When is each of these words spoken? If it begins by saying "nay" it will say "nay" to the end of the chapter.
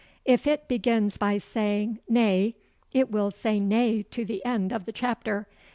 If 0.25 0.47
it 0.47 0.67
begins 0.67 1.17
by 1.17 1.37
saying 1.37 1.99
"nay" 2.09 2.55
it 2.91 3.11
will 3.11 3.29
say 3.29 3.59
"nay" 3.59 4.01
to 4.01 4.25
the 4.25 4.43
end 4.45 4.73
of 4.73 4.85
the 4.85 4.91
chapter. 4.91 5.45